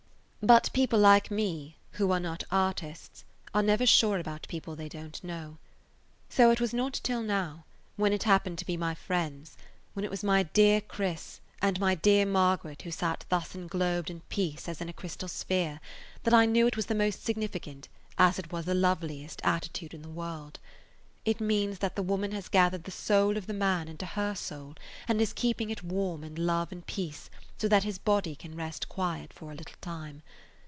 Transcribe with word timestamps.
But 0.43 0.73
people 0.73 0.97
like 0.97 1.29
me, 1.29 1.77
who 1.91 2.09
are 2.11 2.19
not 2.19 2.43
artists, 2.49 3.23
are 3.53 3.61
never 3.61 3.85
sure 3.85 4.17
about 4.17 4.47
people 4.47 4.75
they 4.75 4.89
don't 4.89 5.23
know. 5.23 5.59
So 6.29 6.49
it 6.49 6.59
was 6.59 6.73
not 6.73 6.97
until 6.97 7.21
now, 7.21 7.63
when 7.95 8.11
it 8.11 8.23
happened 8.23 8.57
to 8.57 8.77
my 8.79 8.95
friends, 8.95 9.55
when 9.93 10.03
it 10.03 10.09
was 10.09 10.23
my 10.23 10.41
dear 10.41 10.81
Chris 10.81 11.41
and 11.61 11.79
my 11.79 11.93
dear 11.93 12.25
Margaret 12.25 12.81
who 12.81 12.89
sat 12.91 13.23
thus 13.29 13.53
englobed 13.53 14.09
in 14.09 14.21
peace 14.29 14.67
as 14.67 14.81
in 14.81 14.89
a 14.89 14.93
crystal 14.93 15.29
sphere, 15.29 15.79
that 16.23 16.33
I 16.33 16.47
knew 16.47 16.65
it 16.65 16.75
was 16.75 16.87
the 16.87 16.95
most 16.95 17.23
significant, 17.23 17.87
as 18.17 18.39
it 18.39 18.51
was 18.51 18.65
the 18.65 18.73
loveliest, 18.73 19.41
attitude 19.43 19.93
in 19.93 20.01
the 20.01 20.09
world. 20.09 20.57
It 21.23 21.39
means 21.39 21.77
that 21.79 21.95
the 21.95 22.01
woman 22.01 22.31
has 22.31 22.47
gathered 22.49 22.85
the 22.85 22.89
soul 22.89 23.37
of 23.37 23.45
the 23.45 23.53
man 23.53 23.87
into 23.87 24.07
her 24.07 24.33
soul 24.33 24.73
and 25.07 25.21
is 25.21 25.33
keeping 25.33 25.69
it 25.69 25.83
warm 25.83 26.23
in 26.23 26.33
love 26.33 26.71
and 26.71 26.83
peace 26.87 27.29
so 27.59 27.67
that 27.67 27.83
his 27.83 27.99
[Page 27.99 28.05
140] 28.07 28.31
body 28.33 28.35
can 28.35 28.57
rest 28.57 28.89
quiet 28.89 29.31
for 29.31 29.51
a 29.51 29.55
little 29.55 29.77
time. 29.81 30.23